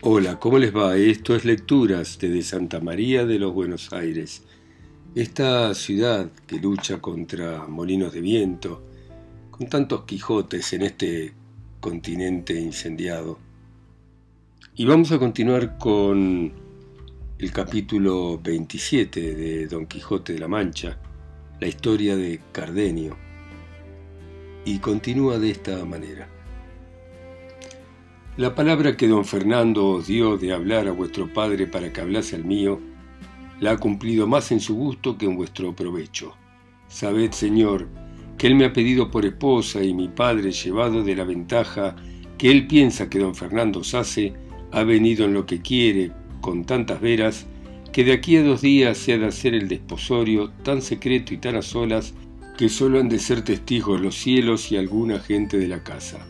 Hola, 0.00 0.38
¿cómo 0.38 0.60
les 0.60 0.72
va? 0.72 0.96
Esto 0.96 1.34
es 1.34 1.44
Lecturas 1.44 2.20
desde 2.20 2.42
Santa 2.42 2.78
María 2.78 3.26
de 3.26 3.40
los 3.40 3.52
Buenos 3.52 3.92
Aires. 3.92 4.44
Esta 5.16 5.74
ciudad 5.74 6.30
que 6.46 6.60
lucha 6.60 7.00
contra 7.00 7.66
molinos 7.66 8.12
de 8.12 8.20
viento, 8.20 8.80
con 9.50 9.68
tantos 9.68 10.04
Quijotes 10.04 10.72
en 10.72 10.82
este 10.82 11.34
continente 11.80 12.54
incendiado. 12.54 13.40
Y 14.76 14.84
vamos 14.84 15.10
a 15.10 15.18
continuar 15.18 15.78
con 15.78 16.52
el 17.36 17.52
capítulo 17.52 18.38
27 18.38 19.34
de 19.34 19.66
Don 19.66 19.86
Quijote 19.86 20.34
de 20.34 20.38
la 20.38 20.46
Mancha, 20.46 20.96
la 21.60 21.66
historia 21.66 22.14
de 22.14 22.40
Cardenio. 22.52 23.16
Y 24.64 24.78
continúa 24.78 25.40
de 25.40 25.50
esta 25.50 25.84
manera. 25.84 26.37
La 28.38 28.54
palabra 28.54 28.96
que 28.96 29.08
don 29.08 29.24
Fernando 29.24 29.84
os 29.88 30.06
dio 30.06 30.38
de 30.38 30.52
hablar 30.52 30.86
a 30.86 30.92
vuestro 30.92 31.26
padre 31.26 31.66
para 31.66 31.92
que 31.92 32.00
hablase 32.00 32.36
al 32.36 32.44
mío, 32.44 32.78
la 33.58 33.72
ha 33.72 33.76
cumplido 33.78 34.28
más 34.28 34.52
en 34.52 34.60
su 34.60 34.76
gusto 34.76 35.18
que 35.18 35.26
en 35.26 35.34
vuestro 35.34 35.74
provecho. 35.74 36.36
Sabed, 36.86 37.32
Señor, 37.32 37.88
que 38.38 38.46
él 38.46 38.54
me 38.54 38.66
ha 38.66 38.72
pedido 38.72 39.10
por 39.10 39.26
esposa 39.26 39.82
y 39.82 39.92
mi 39.92 40.06
padre, 40.06 40.52
llevado 40.52 41.02
de 41.02 41.16
la 41.16 41.24
ventaja 41.24 41.96
que 42.38 42.52
él 42.52 42.68
piensa 42.68 43.10
que 43.10 43.18
don 43.18 43.34
Fernando 43.34 43.80
os 43.80 43.92
hace, 43.94 44.34
ha 44.70 44.84
venido 44.84 45.24
en 45.24 45.34
lo 45.34 45.44
que 45.44 45.60
quiere, 45.60 46.12
con 46.40 46.64
tantas 46.64 47.00
veras, 47.00 47.44
que 47.92 48.04
de 48.04 48.12
aquí 48.12 48.36
a 48.36 48.44
dos 48.44 48.60
días 48.60 48.98
se 48.98 49.14
ha 49.14 49.18
de 49.18 49.26
hacer 49.26 49.52
el 49.52 49.66
desposorio 49.66 50.50
tan 50.62 50.80
secreto 50.80 51.34
y 51.34 51.38
tan 51.38 51.56
a 51.56 51.62
solas 51.62 52.14
que 52.56 52.68
solo 52.68 53.00
han 53.00 53.08
de 53.08 53.18
ser 53.18 53.42
testigos 53.42 54.00
los 54.00 54.14
cielos 54.14 54.70
y 54.70 54.76
alguna 54.76 55.18
gente 55.18 55.58
de 55.58 55.66
la 55.66 55.82
casa 55.82 56.24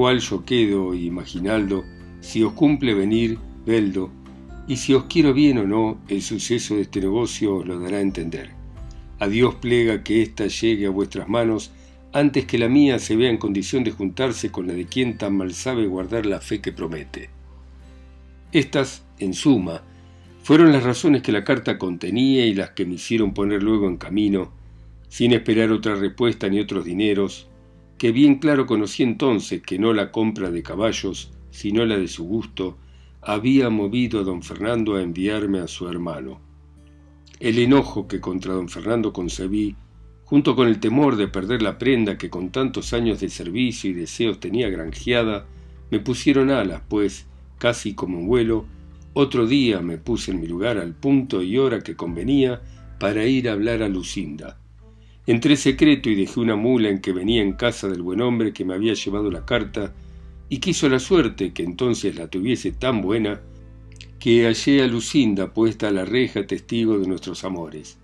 cual 0.00 0.20
yo 0.20 0.46
quedo 0.46 0.94
imaginaldo, 0.94 1.84
si 2.22 2.42
os 2.42 2.54
cumple 2.54 2.94
venir, 2.94 3.36
veldo, 3.66 4.10
y 4.66 4.78
si 4.78 4.94
os 4.94 5.04
quiero 5.04 5.34
bien 5.34 5.58
o 5.58 5.66
no, 5.66 5.98
el 6.08 6.22
suceso 6.22 6.76
de 6.76 6.80
este 6.80 7.02
negocio 7.02 7.56
os 7.56 7.66
lo 7.66 7.78
dará 7.78 7.98
a 7.98 8.00
entender. 8.00 8.48
A 9.18 9.28
Dios 9.28 9.56
plega 9.56 10.02
que 10.02 10.22
ésta 10.22 10.46
llegue 10.46 10.86
a 10.86 10.88
vuestras 10.88 11.28
manos 11.28 11.70
antes 12.14 12.46
que 12.46 12.56
la 12.56 12.70
mía 12.70 12.98
se 12.98 13.14
vea 13.14 13.28
en 13.28 13.36
condición 13.36 13.84
de 13.84 13.90
juntarse 13.90 14.50
con 14.50 14.66
la 14.68 14.72
de 14.72 14.86
quien 14.86 15.18
tan 15.18 15.36
mal 15.36 15.52
sabe 15.52 15.86
guardar 15.86 16.24
la 16.24 16.40
fe 16.40 16.62
que 16.62 16.72
promete. 16.72 17.28
Estas, 18.52 19.04
en 19.18 19.34
suma, 19.34 19.82
fueron 20.42 20.72
las 20.72 20.82
razones 20.82 21.20
que 21.20 21.30
la 21.30 21.44
carta 21.44 21.76
contenía 21.76 22.46
y 22.46 22.54
las 22.54 22.70
que 22.70 22.86
me 22.86 22.94
hicieron 22.94 23.34
poner 23.34 23.62
luego 23.62 23.86
en 23.86 23.98
camino, 23.98 24.50
sin 25.10 25.34
esperar 25.34 25.70
otra 25.70 25.94
respuesta 25.94 26.48
ni 26.48 26.58
otros 26.58 26.86
dineros, 26.86 27.49
que 28.00 28.12
bien 28.12 28.36
claro 28.36 28.64
conocí 28.64 29.02
entonces 29.02 29.60
que 29.60 29.78
no 29.78 29.92
la 29.92 30.10
compra 30.10 30.50
de 30.50 30.62
caballos, 30.62 31.32
sino 31.50 31.84
la 31.84 31.98
de 31.98 32.08
su 32.08 32.24
gusto, 32.24 32.78
había 33.20 33.68
movido 33.68 34.20
a 34.20 34.22
don 34.22 34.42
Fernando 34.42 34.96
a 34.96 35.02
enviarme 35.02 35.58
a 35.58 35.68
su 35.68 35.86
hermano. 35.86 36.40
El 37.40 37.58
enojo 37.58 38.08
que 38.08 38.18
contra 38.18 38.54
don 38.54 38.70
Fernando 38.70 39.12
concebí, 39.12 39.76
junto 40.24 40.56
con 40.56 40.66
el 40.66 40.80
temor 40.80 41.16
de 41.16 41.28
perder 41.28 41.60
la 41.60 41.76
prenda 41.76 42.16
que 42.16 42.30
con 42.30 42.48
tantos 42.48 42.94
años 42.94 43.20
de 43.20 43.28
servicio 43.28 43.90
y 43.90 43.92
deseos 43.92 44.40
tenía 44.40 44.70
granjeada, 44.70 45.46
me 45.90 46.00
pusieron 46.00 46.48
alas, 46.48 46.80
pues, 46.88 47.26
casi 47.58 47.94
como 47.94 48.20
un 48.20 48.28
vuelo, 48.28 48.64
otro 49.12 49.46
día 49.46 49.80
me 49.80 49.98
puse 49.98 50.30
en 50.30 50.40
mi 50.40 50.46
lugar 50.46 50.78
al 50.78 50.94
punto 50.94 51.42
y 51.42 51.58
hora 51.58 51.80
que 51.80 51.96
convenía 51.96 52.62
para 52.98 53.26
ir 53.26 53.50
a 53.50 53.52
hablar 53.52 53.82
a 53.82 53.90
Lucinda, 53.90 54.58
Entré 55.30 55.54
secreto 55.54 56.10
y 56.10 56.16
dejé 56.16 56.40
una 56.40 56.56
mula 56.56 56.88
en 56.88 57.00
que 57.00 57.12
venía 57.12 57.40
en 57.40 57.52
casa 57.52 57.86
del 57.86 58.02
buen 58.02 58.20
hombre 58.20 58.52
que 58.52 58.64
me 58.64 58.74
había 58.74 58.94
llevado 58.94 59.30
la 59.30 59.46
carta, 59.46 59.94
y 60.48 60.58
quiso 60.58 60.88
la 60.88 60.98
suerte 60.98 61.52
que 61.52 61.62
entonces 61.62 62.16
la 62.16 62.26
tuviese 62.26 62.72
tan 62.72 63.00
buena, 63.00 63.40
que 64.18 64.46
hallé 64.46 64.82
a 64.82 64.88
Lucinda 64.88 65.54
puesta 65.54 65.86
a 65.86 65.92
la 65.92 66.04
reja 66.04 66.48
testigo 66.48 66.98
de 66.98 67.06
nuestros 67.06 67.44
amores. 67.44 67.96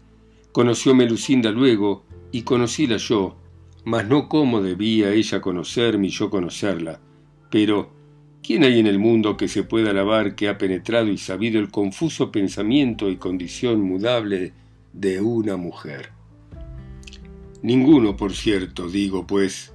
Conocióme 0.53 1.05
Lucinda 1.11 1.50
luego, 1.50 2.05
y 2.31 2.43
conocíla 2.43 2.97
yo, 2.97 3.37
mas 3.84 4.06
no 4.06 4.29
cómo 4.29 4.62
debía 4.62 5.12
ella 5.12 5.41
conocerme 5.41 6.06
y 6.06 6.11
yo 6.11 6.31
conocerla. 6.31 7.00
Pero, 7.50 7.91
¿quién 8.41 8.62
hay 8.62 8.79
en 8.79 8.87
el 8.87 9.00
mundo 9.00 9.37
que 9.37 9.49
se 9.49 9.65
pueda 9.65 9.91
alabar 9.91 10.37
que 10.37 10.49
ha 10.49 10.59
penetrado 10.59 11.09
y 11.09 11.19
sabido 11.19 11.59
el 11.59 11.73
confuso 11.73 12.31
pensamiento 12.31 13.11
y 13.11 13.17
condición 13.17 13.81
mudable 13.81 14.53
de 14.93 15.21
una 15.21 15.56
mujer? 15.56 16.16
Ninguno, 17.66 18.16
por 18.16 18.32
cierto, 18.32 18.88
digo, 18.88 19.27
pues, 19.27 19.72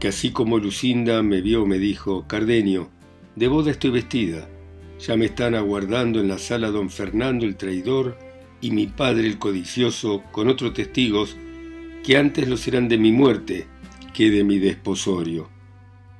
que 0.00 0.08
así 0.08 0.32
como 0.32 0.58
Lucinda 0.58 1.22
me 1.22 1.40
vio, 1.40 1.66
me 1.66 1.78
dijo, 1.78 2.26
Cardenio, 2.26 2.90
de 3.36 3.46
boda 3.46 3.70
estoy 3.70 3.90
vestida, 3.90 4.50
ya 4.98 5.16
me 5.16 5.26
están 5.26 5.54
aguardando 5.54 6.18
en 6.18 6.26
la 6.26 6.38
sala 6.38 6.72
don 6.72 6.90
Fernando 6.90 7.46
el 7.46 7.54
traidor 7.54 8.18
y 8.60 8.72
mi 8.72 8.88
padre 8.88 9.28
el 9.28 9.38
codicioso, 9.38 10.24
con 10.32 10.48
otros 10.48 10.74
testigos, 10.74 11.36
que 12.02 12.16
antes 12.16 12.48
lo 12.48 12.56
serán 12.56 12.88
de 12.88 12.98
mi 12.98 13.12
muerte 13.12 13.68
que 14.12 14.30
de 14.30 14.42
mi 14.42 14.58
desposorio. 14.58 15.48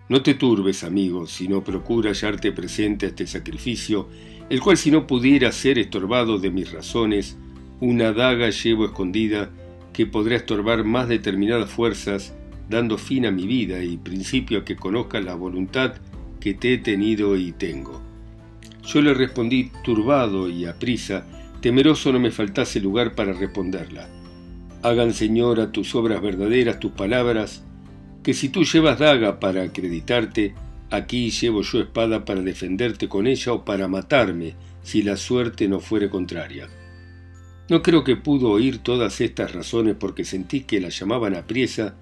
No 0.08 0.22
te 0.22 0.34
turbes, 0.34 0.84
amigo, 0.84 1.26
sino 1.26 1.64
procura 1.64 2.10
hallarte 2.10 2.52
presente 2.52 3.06
a 3.06 3.08
este 3.08 3.26
sacrificio, 3.26 4.08
el 4.48 4.60
cual 4.60 4.76
si 4.76 4.92
no 4.92 5.08
pudiera 5.08 5.50
ser 5.50 5.80
estorbado 5.80 6.38
de 6.38 6.52
mis 6.52 6.70
razones, 6.70 7.36
una 7.80 8.12
daga 8.12 8.50
llevo 8.50 8.84
escondida 8.84 9.50
que 9.98 10.06
podrá 10.06 10.36
estorbar 10.36 10.84
más 10.84 11.08
determinadas 11.08 11.72
fuerzas, 11.72 12.32
dando 12.70 12.98
fin 12.98 13.26
a 13.26 13.32
mi 13.32 13.48
vida 13.48 13.82
y 13.82 13.96
principio 13.96 14.60
a 14.60 14.64
que 14.64 14.76
conozca 14.76 15.20
la 15.20 15.34
voluntad 15.34 15.94
que 16.38 16.54
te 16.54 16.72
he 16.72 16.78
tenido 16.78 17.34
y 17.36 17.50
tengo. 17.50 18.00
Yo 18.86 19.02
le 19.02 19.12
respondí 19.12 19.72
turbado 19.82 20.48
y 20.48 20.66
aprisa, 20.66 21.26
temeroso 21.60 22.12
no 22.12 22.20
me 22.20 22.30
faltase 22.30 22.78
lugar 22.78 23.16
para 23.16 23.32
responderla. 23.32 24.08
Hagan, 24.84 25.14
Señora, 25.14 25.72
tus 25.72 25.92
obras 25.96 26.22
verdaderas, 26.22 26.78
tus 26.78 26.92
palabras, 26.92 27.64
que 28.22 28.34
si 28.34 28.50
tú 28.50 28.62
llevas 28.62 29.00
daga 29.00 29.40
para 29.40 29.64
acreditarte, 29.64 30.54
aquí 30.90 31.30
llevo 31.30 31.62
yo 31.62 31.80
espada 31.80 32.24
para 32.24 32.42
defenderte 32.42 33.08
con 33.08 33.26
ella 33.26 33.52
o 33.52 33.64
para 33.64 33.88
matarme, 33.88 34.54
si 34.80 35.02
la 35.02 35.16
suerte 35.16 35.66
no 35.66 35.80
fuere 35.80 36.08
contraria. 36.08 36.68
No 37.68 37.82
creo 37.82 38.02
que 38.02 38.16
pudo 38.16 38.50
oír 38.50 38.78
todas 38.78 39.20
estas 39.20 39.52
razones 39.52 39.94
porque 40.00 40.24
sentí 40.24 40.62
que 40.62 40.80
la 40.80 40.88
llamaban 40.88 41.34
a 41.34 41.46
priesa 41.46 41.96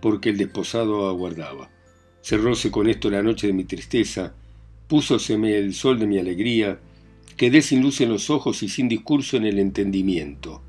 porque 0.00 0.30
el 0.30 0.38
desposado 0.38 1.06
aguardaba. 1.06 1.70
Cerróse 2.22 2.70
con 2.70 2.88
esto 2.88 3.10
la 3.10 3.22
noche 3.22 3.46
de 3.46 3.52
mi 3.52 3.64
tristeza, 3.64 4.32
púsoseme 4.88 5.58
el 5.58 5.74
sol 5.74 5.98
de 5.98 6.06
mi 6.06 6.18
alegría, 6.18 6.80
quedé 7.36 7.60
sin 7.60 7.82
luz 7.82 8.00
en 8.00 8.08
los 8.08 8.30
ojos 8.30 8.62
y 8.62 8.70
sin 8.70 8.88
discurso 8.88 9.36
en 9.36 9.44
el 9.44 9.58
entendimiento. 9.58 10.62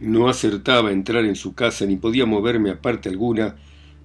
No 0.00 0.28
acertaba 0.28 0.88
a 0.88 0.92
entrar 0.92 1.24
en 1.24 1.36
su 1.36 1.54
casa 1.54 1.86
ni 1.86 1.96
podía 1.96 2.26
moverme 2.26 2.70
a 2.70 2.82
parte 2.82 3.08
alguna, 3.08 3.54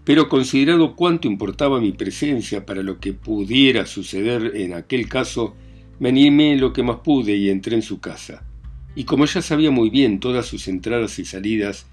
pero 0.04 0.30
considerado 0.30 0.96
cuánto 0.96 1.28
importaba 1.28 1.82
mi 1.82 1.92
presencia 1.92 2.68
para 2.68 2.84
lo 2.84 3.00
que 3.00 3.14
pudiera 3.14 3.88
suceder 3.88 4.52
en 4.56 4.76
aquel 4.76 5.10
caso, 5.10 5.56
me 6.00 6.10
animé 6.10 6.56
lo 6.56 6.72
que 6.72 6.84
más 6.84 6.98
pude 6.98 7.36
y 7.36 7.50
entré 7.50 7.76
en 7.76 7.82
su 7.82 8.00
casa 8.00 8.46
y 8.96 9.04
como 9.04 9.26
ya 9.26 9.42
sabía 9.42 9.72
muy 9.72 9.90
bien 9.90 10.20
todas 10.20 10.46
sus 10.46 10.68
entradas 10.68 11.20
y 11.20 11.26
salidas, 11.26 11.86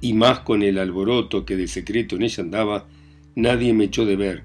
y 0.00 0.14
más 0.14 0.40
con 0.40 0.62
el 0.62 0.78
alboroto 0.78 1.44
que 1.44 1.56
de 1.56 1.68
secreto 1.68 2.16
en 2.16 2.22
ella 2.22 2.42
andaba, 2.42 2.86
nadie 3.34 3.72
me 3.72 3.84
echó 3.84 4.04
de 4.04 4.16
ver, 4.16 4.42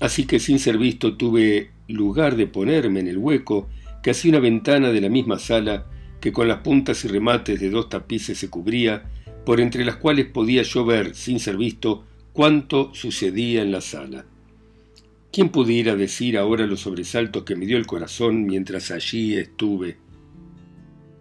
así 0.00 0.24
que 0.24 0.40
sin 0.40 0.58
ser 0.58 0.78
visto 0.78 1.16
tuve 1.16 1.70
lugar 1.88 2.36
de 2.36 2.46
ponerme 2.46 3.00
en 3.00 3.08
el 3.08 3.18
hueco 3.18 3.68
que 4.02 4.10
hacía 4.10 4.30
una 4.30 4.40
ventana 4.40 4.90
de 4.90 5.00
la 5.00 5.08
misma 5.08 5.38
sala 5.38 5.86
que 6.20 6.32
con 6.32 6.48
las 6.48 6.60
puntas 6.60 7.04
y 7.04 7.08
remates 7.08 7.60
de 7.60 7.70
dos 7.70 7.90
tapices 7.90 8.38
se 8.38 8.48
cubría, 8.48 9.04
por 9.44 9.60
entre 9.60 9.84
las 9.84 9.96
cuales 9.96 10.24
podía 10.24 10.62
yo 10.62 10.84
ver, 10.84 11.14
sin 11.14 11.38
ser 11.38 11.58
visto, 11.58 12.04
cuánto 12.32 12.94
sucedía 12.94 13.60
en 13.60 13.70
la 13.70 13.82
sala. 13.82 14.24
¿Quién 15.30 15.50
pudiera 15.50 15.96
decir 15.96 16.38
ahora 16.38 16.66
los 16.66 16.80
sobresaltos 16.80 17.42
que 17.42 17.56
me 17.56 17.66
dio 17.66 17.76
el 17.76 17.86
corazón 17.86 18.46
mientras 18.46 18.90
allí 18.90 19.34
estuve? 19.34 19.98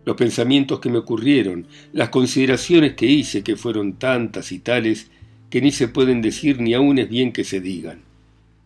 Los 0.06 0.16
pensamientos 0.16 0.80
que 0.80 0.90
me 0.90 0.98
ocurrieron, 0.98 1.68
las 1.92 2.10
consideraciones 2.10 2.94
que 2.94 3.06
hice, 3.06 3.44
que 3.44 3.56
fueron 3.56 3.94
tantas 3.94 4.52
y 4.52 4.60
tales, 4.60 5.10
que 5.50 5.62
ni 5.62 5.72
se 5.72 5.88
pueden 5.88 6.22
decir 6.22 6.60
ni 6.60 6.74
aún 6.74 7.00
es 7.00 7.10
bien 7.10 7.32
que 7.32 7.44
se 7.44 7.62
digan. 7.62 8.00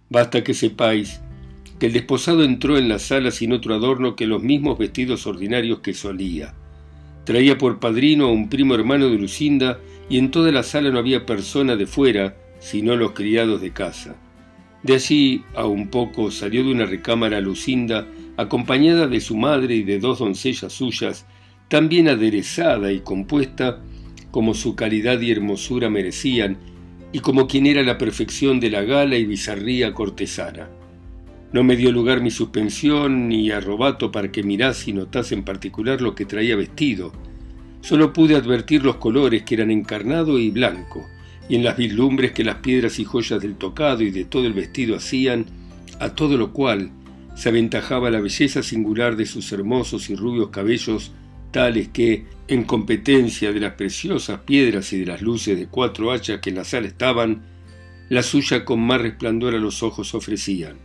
Basta 0.09 0.43
que 0.43 0.53
sepáis 0.53 1.21
que 1.79 1.87
el 1.87 1.93
desposado 1.93 2.43
entró 2.43 2.77
en 2.77 2.89
la 2.89 2.97
sala 2.97 3.31
sin 3.31 3.53
otro 3.53 3.75
adorno 3.75 4.15
que 4.15 4.25
los 4.25 4.41
mismos 4.41 4.77
vestidos 4.77 5.27
ordinarios 5.27 5.79
que 5.79 5.93
solía. 5.93 6.53
Traía 7.23 7.57
por 7.57 7.79
padrino 7.79 8.25
a 8.25 8.31
un 8.31 8.49
primo 8.49 8.73
hermano 8.73 9.09
de 9.09 9.17
Lucinda 9.17 9.79
y 10.09 10.17
en 10.17 10.31
toda 10.31 10.51
la 10.51 10.63
sala 10.63 10.89
no 10.89 10.99
había 10.99 11.25
persona 11.25 11.75
de 11.75 11.85
fuera, 11.85 12.35
sino 12.59 12.95
los 12.95 13.11
criados 13.11 13.61
de 13.61 13.71
casa. 13.73 14.15
De 14.81 14.95
allí 14.95 15.43
a 15.55 15.65
un 15.65 15.89
poco 15.89 16.31
salió 16.31 16.63
de 16.63 16.71
una 16.71 16.85
recámara 16.85 17.41
Lucinda 17.41 18.07
acompañada 18.37 19.07
de 19.07 19.19
su 19.19 19.35
madre 19.35 19.75
y 19.75 19.83
de 19.83 19.99
dos 19.99 20.19
doncellas 20.19 20.71
suyas, 20.71 21.25
tan 21.67 21.89
bien 21.89 22.07
aderezada 22.07 22.91
y 22.91 23.01
compuesta 23.01 23.81
como 24.31 24.53
su 24.53 24.75
calidad 24.75 25.19
y 25.19 25.31
hermosura 25.31 25.89
merecían, 25.89 26.57
y 27.11 27.19
como 27.19 27.47
quien 27.47 27.65
era 27.65 27.83
la 27.83 27.97
perfección 27.97 28.59
de 28.59 28.69
la 28.69 28.83
gala 28.83 29.17
y 29.17 29.25
bizarría 29.25 29.93
cortesana. 29.93 30.69
No 31.53 31.63
me 31.63 31.75
dio 31.75 31.91
lugar 31.91 32.21
mi 32.21 32.29
suspensión 32.29 33.29
ni 33.29 33.49
arrobato 33.51 34.11
para 34.11 34.31
que 34.31 34.43
mirase 34.43 34.91
y 34.91 34.93
notase 34.93 35.33
en 35.33 35.43
particular 35.43 36.01
lo 36.01 36.13
que 36.13 36.25
traía 36.25 36.55
vestido. 36.55 37.13
Solo 37.81 38.11
pude 38.11 38.35
advertir 38.35 38.83
los 38.83 38.97
colores 38.97 39.43
que 39.43 39.55
eran 39.55 39.71
encarnado 39.71 40.37
y 40.37 40.51
blanco, 40.51 41.07
y 41.47 41.55
en 41.55 41.63
las 41.63 41.77
vislumbres 41.77 42.33
que 42.33 42.43
las 42.43 42.57
piedras 42.57 42.99
y 42.99 43.05
joyas 43.05 43.41
del 43.41 43.55
tocado 43.55 44.03
y 44.03 44.11
de 44.11 44.25
todo 44.25 44.45
el 44.45 44.53
vestido 44.53 44.97
hacían, 44.97 45.45
a 45.99 46.09
todo 46.09 46.37
lo 46.37 46.51
cual 46.51 46.91
se 47.37 47.49
aventajaba 47.49 48.09
la 48.09 48.19
belleza 48.19 48.63
singular 48.63 49.15
de 49.15 49.27
sus 49.27 49.51
hermosos 49.51 50.09
y 50.09 50.15
rubios 50.15 50.49
cabellos, 50.49 51.11
tales 51.51 51.87
que, 51.89 52.25
en 52.47 52.63
competencia 52.63 53.53
de 53.53 53.59
las 53.59 53.73
preciosas 53.73 54.39
piedras 54.39 54.91
y 54.91 54.99
de 55.01 55.05
las 55.05 55.21
luces 55.21 55.57
de 55.59 55.67
cuatro 55.67 56.11
hachas 56.11 56.39
que 56.39 56.49
en 56.49 56.55
la 56.55 56.63
sala 56.63 56.87
estaban, 56.87 57.43
la 58.09 58.23
suya 58.23 58.65
con 58.65 58.79
más 58.79 59.01
resplandor 59.01 59.53
a 59.53 59.59
los 59.59 59.83
ojos 59.83 60.15
ofrecían. 60.15 60.77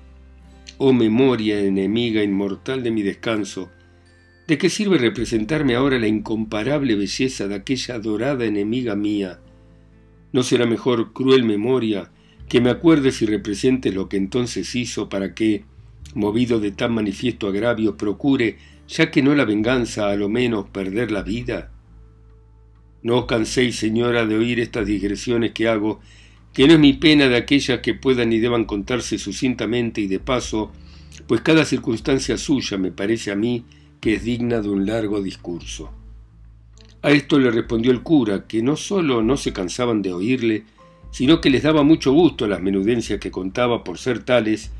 Oh 0.76 0.92
memoria 0.92 1.58
enemiga 1.58 2.22
inmortal 2.22 2.82
de 2.82 2.90
mi 2.90 3.00
descanso, 3.00 3.70
¿de 4.46 4.58
qué 4.58 4.68
sirve 4.68 4.98
representarme 4.98 5.74
ahora 5.74 5.98
la 5.98 6.06
incomparable 6.06 6.96
belleza 6.96 7.48
de 7.48 7.54
aquella 7.54 7.98
dorada 7.98 8.44
enemiga 8.44 8.94
mía? 8.94 9.40
¿No 10.32 10.42
será 10.42 10.66
mejor, 10.66 11.14
cruel 11.14 11.44
memoria, 11.44 12.10
que 12.46 12.60
me 12.60 12.68
acuerdes 12.68 13.22
y 13.22 13.26
representes 13.26 13.94
lo 13.94 14.10
que 14.10 14.18
entonces 14.18 14.74
hizo 14.74 15.08
para 15.08 15.34
que, 15.34 15.64
movido 16.14 16.60
de 16.60 16.70
tan 16.70 16.92
manifiesto 16.92 17.48
agravio, 17.48 17.96
procure, 17.96 18.58
ya 18.88 19.10
que 19.10 19.22
no 19.22 19.34
la 19.34 19.44
venganza, 19.44 20.10
a 20.10 20.16
lo 20.16 20.28
menos 20.28 20.68
perder 20.68 21.10
la 21.10 21.22
vida? 21.22 21.70
No 23.02 23.18
os 23.18 23.26
canséis, 23.26 23.76
señora, 23.76 24.26
de 24.26 24.36
oír 24.36 24.60
estas 24.60 24.86
digresiones 24.86 25.52
que 25.52 25.68
hago, 25.68 26.00
que 26.52 26.66
no 26.66 26.74
es 26.74 26.78
mi 26.78 26.92
pena 26.92 27.28
de 27.28 27.36
aquellas 27.36 27.80
que 27.80 27.94
puedan 27.94 28.32
y 28.32 28.38
deban 28.38 28.64
contarse 28.64 29.18
sucintamente 29.18 30.00
y 30.00 30.06
de 30.06 30.20
paso, 30.20 30.70
pues 31.26 31.40
cada 31.40 31.64
circunstancia 31.64 32.36
suya 32.36 32.78
me 32.78 32.92
parece 32.92 33.30
a 33.30 33.36
mí 33.36 33.64
que 34.00 34.14
es 34.14 34.24
digna 34.24 34.60
de 34.60 34.68
un 34.68 34.86
largo 34.86 35.22
discurso. 35.22 35.92
A 37.02 37.10
esto 37.10 37.38
le 37.38 37.50
respondió 37.50 37.90
el 37.90 38.02
cura, 38.02 38.46
que 38.46 38.62
no 38.62 38.76
sólo 38.76 39.22
no 39.22 39.36
se 39.36 39.52
cansaban 39.52 40.02
de 40.02 40.12
oírle, 40.12 40.64
sino 41.10 41.40
que 41.40 41.50
les 41.50 41.62
daba 41.62 41.82
mucho 41.82 42.12
gusto 42.12 42.46
las 42.46 42.62
menudencias 42.62 43.18
que 43.18 43.30
contaba 43.30 43.82
por 43.82 43.98
ser 43.98 44.24
tales, 44.24 44.72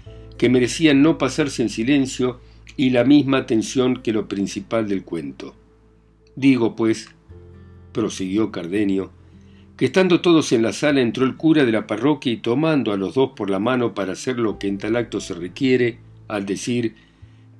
que 0.42 0.48
merecían 0.48 1.02
no 1.02 1.18
pasarse 1.18 1.62
en 1.62 1.68
silencio 1.68 2.40
y 2.76 2.90
la 2.90 3.04
misma 3.04 3.38
atención 3.38 4.02
que 4.02 4.12
lo 4.12 4.26
principal 4.26 4.88
del 4.88 5.04
cuento. 5.04 5.54
Digo, 6.34 6.74
pues, 6.74 7.14
prosiguió 7.92 8.50
Cardenio, 8.50 9.12
que 9.76 9.84
estando 9.84 10.20
todos 10.20 10.50
en 10.50 10.62
la 10.62 10.72
sala 10.72 11.00
entró 11.00 11.24
el 11.26 11.36
cura 11.36 11.64
de 11.64 11.70
la 11.70 11.86
parroquia 11.86 12.32
y 12.32 12.38
tomando 12.38 12.92
a 12.92 12.96
los 12.96 13.14
dos 13.14 13.30
por 13.36 13.50
la 13.50 13.60
mano 13.60 13.94
para 13.94 14.14
hacer 14.14 14.40
lo 14.40 14.58
que 14.58 14.66
en 14.66 14.78
tal 14.78 14.96
acto 14.96 15.20
se 15.20 15.34
requiere, 15.34 16.00
al 16.26 16.44
decir, 16.44 16.96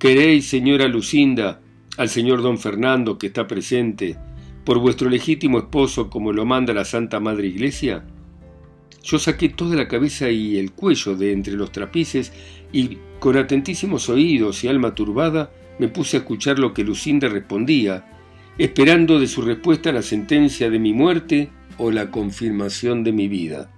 ¿Queréis, 0.01 0.49
señora 0.49 0.89
Lucinda, 0.89 1.61
al 1.99 2.09
señor 2.09 2.43
don 2.43 2.59
Fernando 2.59 3.17
que 3.17 3.29
está 3.29 3.47
presente, 3.47 4.17
por 4.65 4.81
vuestro 4.81 5.09
legítimo 5.09 5.59
esposo 5.59 6.11
como 6.11 6.33
lo 6.33 6.45
manda 6.47 6.75
la 6.75 6.85
Santa 6.85 7.21
Madre 7.21 7.47
Iglesia? 7.47 8.05
Yo 9.05 9.19
saqué 9.19 9.49
toda 9.49 9.75
la 9.75 9.89
cabeza 9.89 10.31
y 10.31 10.59
el 10.59 10.73
cuello 10.73 11.17
de 11.17 11.33
entre 11.33 11.55
los 11.55 11.73
trapices 11.73 12.33
y 12.73 12.99
con 13.19 13.37
atentísimos 13.37 14.09
oídos 14.09 14.65
y 14.65 14.69
alma 14.69 14.95
turbada 14.95 15.51
me 15.79 15.89
puse 15.89 16.17
a 16.17 16.21
escuchar 16.21 16.59
lo 16.59 16.75
que 16.75 16.85
Lucinda 16.85 17.29
respondía, 17.29 18.05
esperando 18.59 19.19
de 19.19 19.27
su 19.27 19.43
respuesta 19.43 19.93
la 19.93 20.03
sentencia 20.03 20.71
de 20.71 20.79
mi 20.79 20.93
muerte 20.93 21.51
o 21.79 21.91
la 21.91 22.11
confirmación 22.11 23.05
de 23.05 23.13
mi 23.13 23.29
vida. 23.29 23.71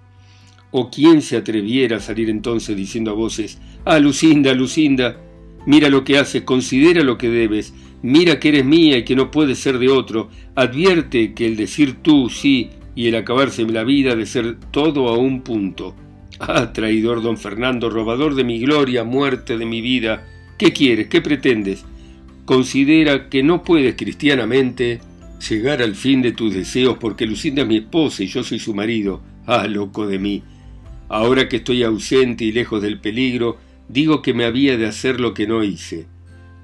¿O 0.70 0.90
quién 0.90 1.22
se 1.22 1.36
atreviera 1.36 1.98
a 1.98 2.00
salir 2.00 2.30
entonces 2.30 2.76
diciendo 2.76 3.12
a 3.12 3.14
voces, 3.14 3.58
ah, 3.84 3.98
Lucinda, 3.98 4.52
Lucinda, 4.54 5.20
mira 5.66 5.88
lo 5.88 6.04
que 6.04 6.18
haces, 6.18 6.42
considera 6.42 7.02
lo 7.02 7.16
que 7.16 7.28
debes, 7.28 7.72
mira 8.02 8.40
que 8.40 8.48
eres 8.48 8.64
mía 8.64 8.98
y 8.98 9.04
que 9.04 9.16
no 9.16 9.30
puedes 9.30 9.58
ser 9.58 9.78
de 9.78 9.88
otro, 9.88 10.28
advierte 10.54 11.32
que 11.32 11.46
el 11.46 11.56
decir 11.56 12.02
tú 12.02 12.28
sí 12.28 12.70
y 12.94 13.08
el 13.08 13.14
acabarse 13.14 13.64
la 13.64 13.84
vida 13.84 14.16
de 14.16 14.26
ser 14.26 14.58
todo 14.70 15.08
a 15.08 15.16
un 15.16 15.42
punto. 15.42 15.94
Ah, 16.40 16.72
traidor 16.72 17.22
don 17.22 17.38
Fernando, 17.38 17.90
robador 17.90 18.34
de 18.34 18.44
mi 18.44 18.58
gloria, 18.58 19.04
muerte 19.04 19.56
de 19.56 19.66
mi 19.66 19.80
vida, 19.80 20.26
¿qué 20.58 20.72
quieres? 20.72 21.06
¿Qué 21.06 21.20
pretendes? 21.20 21.84
Considera 22.44 23.28
que 23.28 23.42
no 23.42 23.62
puedes 23.62 23.94
cristianamente 23.94 25.00
llegar 25.48 25.80
al 25.80 25.94
fin 25.94 26.22
de 26.22 26.32
tus 26.32 26.54
deseos 26.54 26.98
porque 26.98 27.26
Lucinda 27.26 27.62
es 27.62 27.68
mi 27.68 27.76
esposa 27.76 28.24
y 28.24 28.26
yo 28.26 28.42
soy 28.42 28.58
su 28.58 28.74
marido. 28.74 29.22
Ah, 29.46 29.66
loco 29.68 30.06
de 30.06 30.18
mí. 30.18 30.42
Ahora 31.08 31.48
que 31.48 31.56
estoy 31.56 31.82
ausente 31.84 32.44
y 32.44 32.52
lejos 32.52 32.82
del 32.82 32.98
peligro, 33.00 33.58
digo 33.88 34.20
que 34.20 34.34
me 34.34 34.44
había 34.44 34.76
de 34.76 34.86
hacer 34.86 35.20
lo 35.20 35.34
que 35.34 35.46
no 35.46 35.62
hice. 35.62 36.06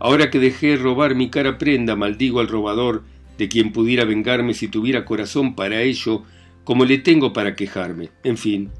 Ahora 0.01 0.31
que 0.31 0.41
dejé 0.41 0.77
robar 0.77 1.15
mi 1.15 1.31
cara 1.31 1.59
prenda, 1.59 1.95
maldigo 1.95 2.41
al 2.41 2.49
robador, 2.49 3.05
de 3.39 3.49
quien 3.49 3.71
pudiera 3.71 4.05
vengarme 4.05 4.55
si 4.55 4.69
tuviera 4.69 5.05
corazón 5.05 5.55
para 5.55 5.83
ello, 5.83 6.25
como 6.65 6.85
le 6.85 6.99
tengo 6.99 7.33
para 7.33 7.55
quejarme. 7.55 8.11
En 8.25 8.37
fin, 8.37 8.71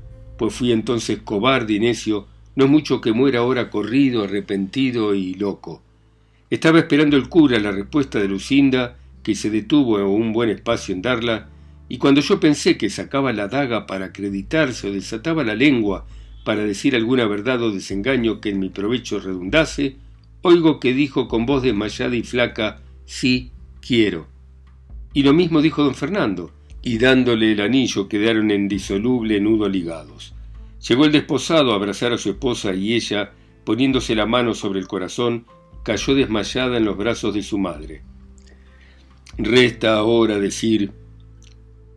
pues 0.41 0.55
fui 0.55 0.73
entonces 0.73 1.19
cobarde 1.23 1.75
y 1.75 1.81
necio, 1.81 2.27
no 2.57 2.67
mucho 2.67 3.03
que 3.03 3.13
muera 3.13 3.41
ahora 3.41 3.69
corrido, 3.69 4.25
arrepentido 4.25 5.15
y 5.15 5.35
loco. 5.35 5.83
Estaba 6.49 6.79
esperando 6.79 7.19
el 7.19 7.29
cura 7.29 7.59
la 7.59 7.73
respuesta 7.73 8.19
de 8.19 8.29
Lucinda, 8.29 8.97
que 9.23 9.35
se 9.35 9.51
detuvo 9.51 9.99
un 10.11 10.33
buen 10.33 10.49
espacio 10.49 10.95
en 10.95 11.03
darla, 11.03 11.51
y 11.91 11.99
cuando 11.99 12.23
yo 12.23 12.41
pensé 12.41 12.79
que 12.79 12.89
sacaba 12.89 13.35
la 13.35 13.49
daga 13.49 13.87
para 13.87 14.07
acreditarse 14.07 14.89
o 14.89 14.93
desataba 14.95 15.45
la 15.45 15.55
lengua 15.55 16.07
para 16.43 16.65
decir 16.65 16.97
alguna 16.97 17.27
verdad 17.27 17.63
o 17.63 17.71
desengaño 17.71 18.41
que 18.41 18.49
en 18.49 18.61
mi 18.61 18.71
provecho 18.71 19.21
redundase, 19.21 19.97
oigo 20.41 20.81
que 20.81 20.95
dijo 20.95 21.29
con 21.29 21.45
voz 21.45 21.63
desmayada 21.65 22.17
y 22.17 22.23
flaca, 22.23 22.81
sí, 23.05 23.51
quiero. 23.87 24.27
Y 25.13 25.23
lo 25.23 25.35
mismo 25.35 25.61
dijo 25.61 25.85
don 25.85 25.95
Fernando, 25.95 26.51
y 26.83 26.99
dándole 26.99 27.53
el 27.53 27.61
anillo 27.61 28.09
quedaron 28.09 28.51
en 28.51 28.69
disoluble 28.69 29.41
nudo 29.41 29.69
ligados. 29.69 30.35
Llegó 30.89 31.05
el 31.05 31.13
desposado 31.13 31.73
a 31.73 31.75
abrazar 31.75 32.13
a 32.13 32.19
su 32.19 32.31
esposa 32.31 32.75
y 32.75 32.95
ella, 32.95 33.33
poniéndose 33.65 34.15
la 34.15 34.27
mano 34.27 34.55
sobre 34.55 34.81
el 34.81 34.89
corazón, 34.89 35.45
cayó 35.83 36.15
desmayada 36.15 36.79
en 36.79 36.85
los 36.85 36.97
brazos 36.97 37.35
de 37.35 37.43
su 37.43 37.59
madre. 37.59 38.03
Resta 39.37 39.95
ahora 39.95 40.39
decir, 40.39 40.93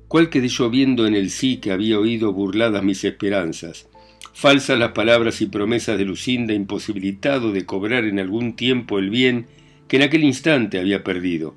cuál 0.07 0.29
quedé 0.29 0.49
yo 0.49 0.69
viendo 0.69 1.07
en 1.07 1.15
el 1.15 1.29
sí 1.29 1.57
que 1.57 1.71
había 1.71 1.99
oído 1.99 2.33
burladas 2.33 2.83
mis 2.83 3.03
esperanzas, 3.03 3.87
falsas 4.33 4.77
las 4.77 4.91
palabras 4.91 5.41
y 5.41 5.45
promesas 5.45 5.97
de 5.97 6.05
Lucinda, 6.05 6.53
imposibilitado 6.53 7.51
de 7.51 7.65
cobrar 7.65 8.03
en 8.05 8.19
algún 8.19 8.55
tiempo 8.55 8.99
el 8.99 9.09
bien 9.09 9.47
que 9.87 9.97
en 9.97 10.03
aquel 10.03 10.23
instante 10.23 10.79
había 10.79 11.03
perdido. 11.03 11.55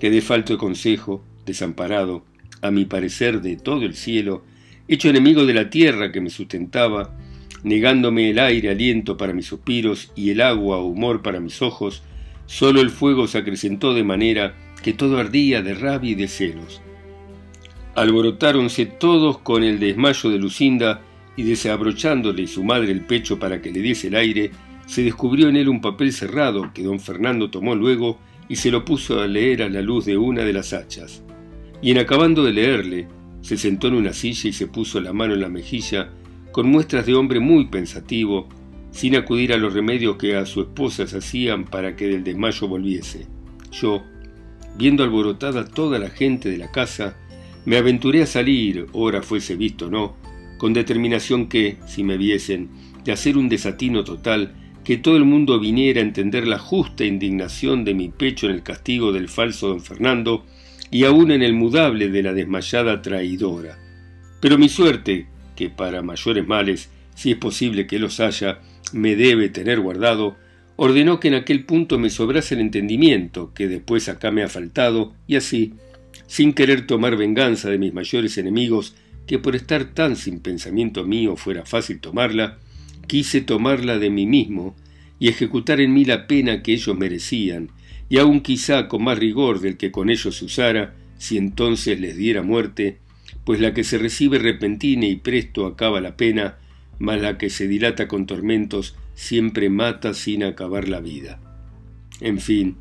Quedé 0.00 0.20
falto 0.20 0.52
de 0.52 0.58
consejo, 0.58 1.24
desamparado, 1.46 2.24
a 2.62 2.70
mi 2.70 2.84
parecer, 2.84 3.42
de 3.42 3.56
todo 3.56 3.82
el 3.82 3.94
cielo, 3.94 4.44
hecho 4.88 5.08
enemigo 5.08 5.44
de 5.44 5.54
la 5.54 5.68
tierra 5.68 6.12
que 6.12 6.20
me 6.20 6.30
sustentaba, 6.30 7.14
negándome 7.64 8.30
el 8.30 8.38
aire 8.38 8.70
aliento 8.70 9.16
para 9.16 9.32
mis 9.32 9.46
suspiros 9.46 10.12
y 10.16 10.30
el 10.30 10.40
agua 10.40 10.82
humor 10.82 11.22
para 11.22 11.40
mis 11.40 11.60
ojos, 11.60 12.02
solo 12.46 12.80
el 12.80 12.90
fuego 12.90 13.26
se 13.26 13.38
acrecentó 13.38 13.94
de 13.94 14.04
manera 14.04 14.54
que 14.82 14.92
todo 14.92 15.18
ardía 15.18 15.62
de 15.62 15.74
rabia 15.74 16.12
y 16.12 16.14
de 16.14 16.28
celos. 16.28 16.80
Alborotáronse 17.94 18.86
todos 18.86 19.38
con 19.38 19.62
el 19.64 19.78
desmayo 19.78 20.30
de 20.30 20.38
Lucinda 20.38 21.02
y 21.36 21.42
desabrochándole 21.42 22.46
su 22.46 22.64
madre 22.64 22.92
el 22.92 23.02
pecho 23.02 23.38
para 23.38 23.60
que 23.60 23.70
le 23.70 23.80
diese 23.80 24.08
el 24.08 24.16
aire, 24.16 24.50
se 24.86 25.02
descubrió 25.02 25.48
en 25.48 25.56
él 25.56 25.68
un 25.68 25.80
papel 25.80 26.12
cerrado 26.12 26.72
que 26.72 26.82
don 26.82 27.00
Fernando 27.00 27.50
tomó 27.50 27.74
luego 27.74 28.18
y 28.48 28.56
se 28.56 28.70
lo 28.70 28.84
puso 28.84 29.20
a 29.20 29.26
leer 29.26 29.62
a 29.62 29.68
la 29.68 29.80
luz 29.80 30.04
de 30.04 30.16
una 30.16 30.42
de 30.42 30.52
las 30.52 30.72
hachas. 30.72 31.22
Y 31.82 31.90
en 31.90 31.98
acabando 31.98 32.44
de 32.44 32.52
leerle, 32.52 33.08
se 33.40 33.56
sentó 33.56 33.88
en 33.88 33.94
una 33.94 34.12
silla 34.12 34.48
y 34.48 34.52
se 34.52 34.68
puso 34.68 35.00
la 35.00 35.12
mano 35.12 35.34
en 35.34 35.40
la 35.40 35.48
mejilla, 35.48 36.10
con 36.52 36.68
muestras 36.68 37.06
de 37.06 37.14
hombre 37.14 37.40
muy 37.40 37.66
pensativo, 37.66 38.48
sin 38.92 39.16
acudir 39.16 39.52
a 39.52 39.56
los 39.56 39.74
remedios 39.74 40.16
que 40.16 40.36
a 40.36 40.46
su 40.46 40.60
esposa 40.60 41.06
se 41.08 41.18
hacían 41.18 41.64
para 41.64 41.96
que 41.96 42.06
del 42.06 42.22
desmayo 42.22 42.68
volviese. 42.68 43.26
Yo, 43.72 44.02
viendo 44.78 45.02
alborotada 45.02 45.64
toda 45.64 45.98
la 45.98 46.10
gente 46.10 46.50
de 46.50 46.58
la 46.58 46.70
casa, 46.70 47.16
me 47.64 47.76
aventuré 47.78 48.22
a 48.22 48.26
salir, 48.26 48.86
ora 48.92 49.22
fuese 49.22 49.56
visto 49.56 49.86
o 49.86 49.90
no, 49.90 50.16
con 50.58 50.72
determinación 50.72 51.48
que, 51.48 51.78
si 51.86 52.04
me 52.04 52.16
viesen, 52.16 52.70
de 53.04 53.10
hacer 53.10 53.36
un 53.36 53.48
desatino 53.48 54.04
total, 54.04 54.54
que 54.84 54.98
todo 54.98 55.16
el 55.16 55.24
mundo 55.24 55.58
viniera 55.58 56.00
a 56.00 56.04
entender 56.04 56.46
la 56.46 56.58
justa 56.58 57.04
indignación 57.04 57.84
de 57.84 57.94
mi 57.94 58.08
pecho 58.08 58.46
en 58.46 58.52
el 58.52 58.62
castigo 58.62 59.10
del 59.10 59.28
falso 59.28 59.68
don 59.68 59.80
Fernando 59.80 60.44
y 60.92 61.04
aún 61.04 61.32
en 61.32 61.42
el 61.42 61.54
mudable 61.54 62.10
de 62.10 62.22
la 62.22 62.34
desmayada 62.34 63.00
traidora. 63.00 63.78
Pero 64.40 64.58
mi 64.58 64.68
suerte, 64.68 65.26
que 65.56 65.70
para 65.70 66.02
mayores 66.02 66.46
males, 66.46 66.90
si 67.14 67.32
es 67.32 67.38
posible 67.38 67.86
que 67.86 67.98
los 67.98 68.20
haya, 68.20 68.60
me 68.92 69.16
debe 69.16 69.48
tener 69.48 69.80
guardado, 69.80 70.36
ordenó 70.76 71.18
que 71.18 71.28
en 71.28 71.34
aquel 71.34 71.64
punto 71.64 71.98
me 71.98 72.10
sobrase 72.10 72.54
el 72.54 72.60
entendimiento, 72.60 73.52
que 73.54 73.68
después 73.68 74.08
acá 74.10 74.30
me 74.30 74.42
ha 74.42 74.48
faltado, 74.48 75.14
y 75.26 75.36
así, 75.36 75.74
sin 76.26 76.52
querer 76.52 76.86
tomar 76.86 77.16
venganza 77.16 77.70
de 77.70 77.78
mis 77.78 77.94
mayores 77.94 78.36
enemigos, 78.36 78.94
que 79.26 79.38
por 79.38 79.56
estar 79.56 79.84
tan 79.94 80.14
sin 80.14 80.40
pensamiento 80.40 81.04
mío 81.04 81.36
fuera 81.36 81.64
fácil 81.64 82.00
tomarla, 82.00 82.58
quise 83.06 83.40
tomarla 83.40 83.98
de 83.98 84.10
mí 84.10 84.26
mismo 84.26 84.76
y 85.18 85.28
ejecutar 85.28 85.80
en 85.80 85.94
mí 85.94 86.04
la 86.04 86.26
pena 86.26 86.62
que 86.62 86.74
ellos 86.74 86.98
merecían, 86.98 87.70
y 88.12 88.18
aun 88.18 88.42
quizá 88.42 88.88
con 88.88 89.04
más 89.04 89.18
rigor 89.18 89.60
del 89.60 89.78
que 89.78 89.90
con 89.90 90.10
ellos 90.10 90.36
se 90.36 90.44
usara, 90.44 90.92
si 91.16 91.38
entonces 91.38 91.98
les 91.98 92.14
diera 92.14 92.42
muerte, 92.42 92.98
pues 93.46 93.58
la 93.58 93.72
que 93.72 93.84
se 93.84 93.96
recibe 93.96 94.38
repentina 94.38 95.06
y 95.06 95.16
presto 95.16 95.64
acaba 95.64 95.98
la 96.02 96.14
pena, 96.14 96.58
mas 96.98 97.22
la 97.22 97.38
que 97.38 97.48
se 97.48 97.66
dilata 97.66 98.08
con 98.08 98.26
tormentos 98.26 98.96
siempre 99.14 99.70
mata 99.70 100.12
sin 100.12 100.44
acabar 100.44 100.90
la 100.90 101.00
vida. 101.00 101.40
En 102.20 102.38
fin, 102.38 102.76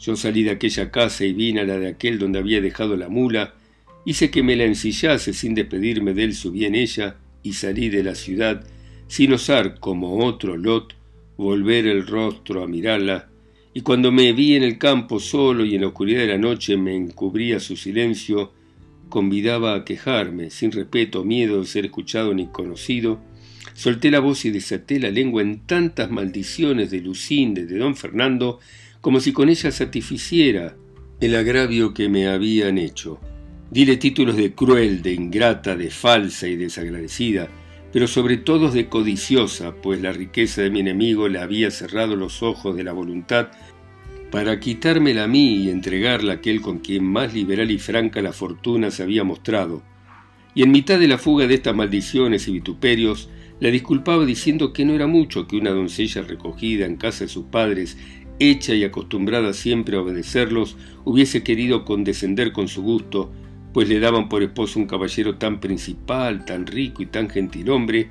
yo 0.00 0.16
salí 0.16 0.44
de 0.44 0.52
aquella 0.52 0.90
casa 0.90 1.26
y 1.26 1.34
vine 1.34 1.60
a 1.60 1.64
la 1.64 1.78
de 1.78 1.88
aquel 1.88 2.18
donde 2.18 2.38
había 2.38 2.62
dejado 2.62 2.96
la 2.96 3.10
mula, 3.10 3.52
hice 4.06 4.30
que 4.30 4.42
me 4.42 4.56
la 4.56 4.64
ensillase 4.64 5.34
sin 5.34 5.54
despedirme 5.54 6.14
de 6.14 6.24
él 6.24 6.34
su 6.34 6.52
bien 6.52 6.74
ella, 6.74 7.16
y 7.42 7.52
salí 7.52 7.90
de 7.90 8.02
la 8.02 8.14
ciudad, 8.14 8.64
sin 9.08 9.30
osar, 9.34 9.78
como 9.78 10.24
otro 10.24 10.56
Lot, 10.56 10.94
volver 11.36 11.86
el 11.86 12.06
rostro 12.06 12.62
a 12.62 12.66
mirarla, 12.66 13.28
y 13.74 13.82
cuando 13.82 14.10
me 14.10 14.32
vi 14.32 14.54
en 14.54 14.62
el 14.62 14.78
campo 14.78 15.20
solo 15.20 15.64
y 15.64 15.74
en 15.74 15.82
la 15.82 15.88
oscuridad 15.88 16.20
de 16.20 16.28
la 16.28 16.38
noche 16.38 16.76
me 16.76 16.96
encubría 16.96 17.60
su 17.60 17.76
silencio, 17.76 18.52
convidaba 19.08 19.74
a 19.74 19.84
quejarme, 19.84 20.50
sin 20.50 20.72
respeto 20.72 21.24
miedo 21.24 21.60
de 21.60 21.66
ser 21.66 21.86
escuchado 21.86 22.34
ni 22.34 22.46
conocido, 22.46 23.20
solté 23.74 24.10
la 24.10 24.20
voz 24.20 24.44
y 24.44 24.50
desaté 24.50 24.98
la 24.98 25.10
lengua 25.10 25.42
en 25.42 25.60
tantas 25.60 26.10
maldiciones 26.10 26.90
de 26.90 27.00
Lucinde, 27.00 27.66
de 27.66 27.78
don 27.78 27.96
Fernando, 27.96 28.58
como 29.00 29.20
si 29.20 29.32
con 29.32 29.48
ella 29.48 29.70
satisficiera 29.70 30.76
el 31.20 31.34
agravio 31.34 31.94
que 31.94 32.08
me 32.08 32.28
habían 32.28 32.78
hecho. 32.78 33.20
Dile 33.70 33.96
títulos 33.96 34.36
de 34.36 34.54
cruel, 34.54 35.02
de 35.02 35.12
ingrata, 35.12 35.76
de 35.76 35.90
falsa 35.90 36.48
y 36.48 36.56
desagradecida, 36.56 37.48
pero 37.92 38.06
sobre 38.06 38.36
todo 38.36 38.70
de 38.70 38.88
codiciosa, 38.88 39.74
pues 39.74 40.00
la 40.00 40.12
riqueza 40.12 40.62
de 40.62 40.70
mi 40.70 40.80
enemigo 40.80 41.28
le 41.28 41.38
había 41.38 41.70
cerrado 41.70 42.16
los 42.16 42.42
ojos 42.42 42.76
de 42.76 42.84
la 42.84 42.92
voluntad 42.92 43.48
para 44.30 44.60
quitármela 44.60 45.24
a 45.24 45.28
mí 45.28 45.56
y 45.56 45.70
entregarla 45.70 46.34
a 46.34 46.36
aquel 46.36 46.60
con 46.60 46.78
quien 46.78 47.04
más 47.04 47.32
liberal 47.32 47.70
y 47.70 47.78
franca 47.78 48.20
la 48.20 48.32
fortuna 48.32 48.90
se 48.90 49.02
había 49.02 49.24
mostrado. 49.24 49.82
Y 50.54 50.62
en 50.62 50.70
mitad 50.70 50.98
de 50.98 51.08
la 51.08 51.18
fuga 51.18 51.46
de 51.46 51.54
estas 51.54 51.74
maldiciones 51.74 52.46
y 52.46 52.52
vituperios, 52.52 53.30
la 53.60 53.70
disculpaba 53.70 54.24
diciendo 54.24 54.72
que 54.72 54.84
no 54.84 54.92
era 54.92 55.06
mucho 55.06 55.46
que 55.46 55.56
una 55.56 55.70
doncella 55.70 56.22
recogida 56.22 56.84
en 56.84 56.96
casa 56.96 57.24
de 57.24 57.28
sus 57.28 57.46
padres, 57.46 57.96
hecha 58.38 58.74
y 58.74 58.84
acostumbrada 58.84 59.52
siempre 59.52 59.96
a 59.96 60.00
obedecerlos, 60.00 60.76
hubiese 61.04 61.42
querido 61.42 61.84
condescender 61.84 62.52
con 62.52 62.68
su 62.68 62.82
gusto, 62.82 63.32
pues 63.72 63.88
le 63.88 64.00
daban 64.00 64.28
por 64.28 64.42
esposo 64.42 64.78
un 64.78 64.86
caballero 64.86 65.36
tan 65.36 65.60
principal, 65.60 66.44
tan 66.44 66.66
rico 66.66 67.02
y 67.02 67.06
tan 67.06 67.28
gentil 67.28 67.70
hombre, 67.70 68.10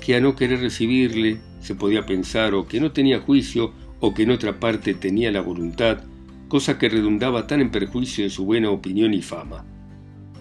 que 0.00 0.16
a 0.16 0.20
no 0.20 0.34
querer 0.34 0.60
recibirle 0.60 1.38
se 1.60 1.74
podía 1.74 2.06
pensar 2.06 2.54
o 2.54 2.66
que 2.66 2.80
no 2.80 2.92
tenía 2.92 3.20
juicio 3.20 3.72
o 4.00 4.14
que 4.14 4.22
en 4.22 4.30
otra 4.30 4.58
parte 4.58 4.94
tenía 4.94 5.30
la 5.30 5.42
voluntad, 5.42 6.02
cosa 6.48 6.78
que 6.78 6.88
redundaba 6.88 7.46
tan 7.46 7.60
en 7.60 7.70
perjuicio 7.70 8.24
de 8.24 8.30
su 8.30 8.44
buena 8.44 8.70
opinión 8.70 9.14
y 9.14 9.22
fama. 9.22 9.64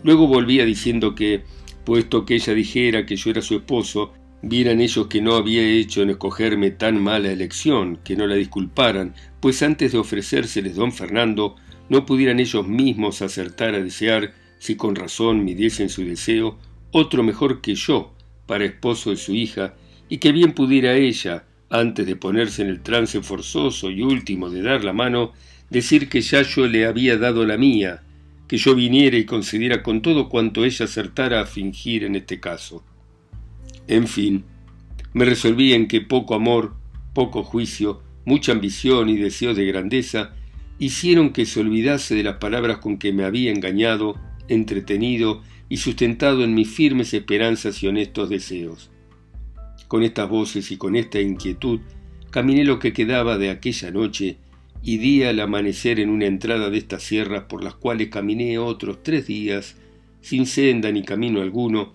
Luego 0.03 0.27
volvía 0.27 0.65
diciendo 0.65 1.13
que, 1.13 1.43
puesto 1.84 2.25
que 2.25 2.36
ella 2.36 2.53
dijera 2.53 3.05
que 3.05 3.17
yo 3.17 3.31
era 3.31 3.41
su 3.41 3.55
esposo, 3.55 4.13
vieran 4.41 4.79
ellos 4.79 5.08
que 5.08 5.22
no 5.22 5.36
había 5.36 5.62
hecho 5.62 6.01
en 6.01 6.12
escogerme 6.12 6.72
tan 6.72 7.01
mala 7.01 7.31
elección, 7.31 8.00
que 8.03 8.15
no 8.15 8.25
la 8.25 8.36
disculparan, 8.36 9.13
pues 9.41 9.62
antes 9.62 9.91
de 9.91 9.98
ofrecérseles 9.98 10.75
don 10.75 10.93
Fernando, 10.93 11.55
no 11.89 12.05
pudieran 12.05 12.39
ellos 12.39 12.67
mismos 12.67 13.22
acertar 13.22 13.75
a 13.75 13.84
desear, 13.84 14.34
si 14.60 14.75
con 14.75 14.96
razón 14.96 15.43
midiesen 15.43 15.89
su 15.89 16.03
deseo, 16.03 16.58
otro 16.91 17.24
mejor 17.24 17.62
que 17.62 17.75
yo, 17.75 18.13
para 18.46 18.65
esposo 18.65 19.10
de 19.10 19.17
su 19.17 19.34
hija, 19.34 19.74
y 20.08 20.17
que 20.17 20.31
bien 20.31 20.53
pudiera 20.53 20.96
ella, 20.96 21.46
antes 21.69 22.05
de 22.05 22.15
ponerse 22.15 22.62
en 22.62 22.69
el 22.69 22.81
trance 22.81 23.22
forzoso 23.22 23.91
y 23.91 24.01
último 24.01 24.50
de 24.50 24.62
dar 24.62 24.84
la 24.84 24.93
mano, 24.93 25.34
decir 25.69 26.10
que 26.10 26.22
ya 26.22 26.41
yo 26.41 26.67
le 26.67 26.86
había 26.86 27.17
dado 27.17 27.46
la 27.46 27.58
mía, 27.58 28.03
que 28.48 28.58
yo 28.58 28.74
viniera 28.74 29.17
y 29.17 29.25
concediera 29.25 29.84
con 29.84 30.01
todo 30.01 30.29
cuanto 30.29 30.65
ella 30.65 30.86
acertara 30.86 31.41
a 31.41 31.46
fingir 31.46 32.03
en 32.03 32.15
este 32.15 32.39
caso. 32.39 32.84
En 33.88 34.08
fin, 34.08 34.43
me 35.13 35.25
resolví 35.25 35.74
en 35.74 35.88
que 35.88 36.01
poco 36.01 36.34
amor, 36.34 36.74
poco 37.13 37.43
juicio, 37.43 38.01
mucha 38.25 38.51
ambición 38.51 39.10
y 39.10 39.17
deseo 39.17 39.53
de 39.53 39.65
grandeza 39.65 40.34
hicieron 40.80 41.34
que 41.34 41.46
se 41.46 41.60
olvidase 41.60 42.16
de 42.16 42.24
las 42.24 42.38
palabras 42.38 42.78
con 42.78 42.98
que 42.98 43.12
me 43.12 43.26
había 43.26 43.52
engañado, 43.52 44.16
entretenido 44.48 45.44
y 45.68 45.78
sustentado 45.78 46.44
en 46.44 46.56
mis 46.56 46.70
firmes 46.70 47.14
esperanzas 47.14 47.84
y 47.84 47.88
honestos 47.88 48.30
deseos. 48.30 48.90
Con 49.88 50.04
estas 50.04 50.30
voces 50.30 50.72
y 50.72 50.78
con 50.78 50.96
esta 50.96 51.20
inquietud 51.20 51.82
caminé 52.32 52.64
lo 52.64 52.80
que 52.80 52.94
quedaba 52.94 53.38
de 53.38 53.50
aquella 53.50 53.92
noche 53.92 54.38
y 54.82 54.98
di 54.98 55.24
al 55.24 55.40
amanecer 55.42 56.00
en 56.00 56.10
una 56.10 56.26
entrada 56.26 56.70
de 56.70 56.78
estas 56.78 57.04
sierras 57.04 57.44
por 57.44 57.64
las 57.64 57.76
cuales 57.76 58.08
caminé 58.08 58.58
otros 58.58 59.04
tres 59.04 59.28
días, 59.28 59.76
sin 60.22 60.46
senda 60.46 60.92
ni 60.92 61.04
camino 61.04 61.42
alguno, 61.42 61.94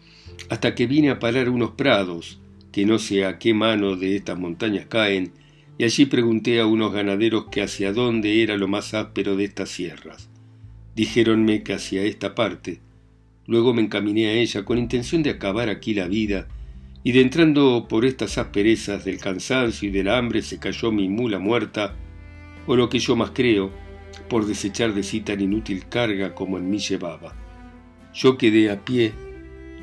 hasta 0.50 0.74
que 0.74 0.86
vine 0.86 1.10
a 1.10 1.18
parar 1.18 1.48
unos 1.48 1.72
prados, 1.72 2.40
que 2.72 2.84
no 2.84 2.98
sé 2.98 3.24
a 3.24 3.38
qué 3.38 3.54
mano 3.54 3.96
de 3.96 4.16
estas 4.16 4.38
montañas 4.38 4.86
caen, 4.86 5.32
y 5.76 5.84
allí 5.84 6.06
pregunté 6.06 6.60
a 6.60 6.66
unos 6.66 6.92
ganaderos 6.92 7.46
que 7.50 7.62
hacia 7.62 7.92
dónde 7.92 8.42
era 8.42 8.56
lo 8.56 8.68
más 8.68 8.94
áspero 8.94 9.36
de 9.36 9.44
estas 9.44 9.70
sierras. 9.70 10.28
Dijéronme 10.94 11.62
que 11.62 11.72
hacia 11.72 12.02
esta 12.02 12.34
parte. 12.34 12.80
Luego 13.46 13.74
me 13.74 13.82
encaminé 13.82 14.26
a 14.28 14.32
ella 14.32 14.64
con 14.64 14.78
intención 14.78 15.22
de 15.22 15.30
acabar 15.30 15.68
aquí 15.68 15.92
la 15.94 16.06
vida 16.06 16.46
y 17.02 17.12
de 17.12 17.20
entrando 17.20 17.86
por 17.88 18.04
estas 18.04 18.38
asperezas 18.38 19.04
del 19.04 19.18
cansancio 19.18 19.88
y 19.88 19.92
del 19.92 20.08
hambre 20.08 20.40
se 20.40 20.58
cayó 20.58 20.90
mi 20.90 21.08
mula 21.08 21.38
muerta, 21.38 21.94
o 22.66 22.76
lo 22.76 22.88
que 22.88 22.98
yo 22.98 23.14
más 23.14 23.32
creo, 23.32 23.70
por 24.28 24.46
desechar 24.46 24.94
de 24.94 25.02
sí 25.02 25.20
tan 25.20 25.40
inútil 25.40 25.86
carga 25.86 26.34
como 26.34 26.56
en 26.56 26.70
mí 26.70 26.78
llevaba. 26.78 27.34
Yo 28.14 28.38
quedé 28.38 28.70
a 28.70 28.84
pie, 28.84 29.12